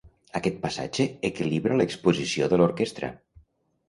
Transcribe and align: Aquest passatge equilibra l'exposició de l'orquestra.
Aquest 0.37 0.55
passatge 0.61 1.05
equilibra 1.29 1.77
l'exposició 1.81 2.47
de 2.55 2.59
l'orquestra. 2.63 3.11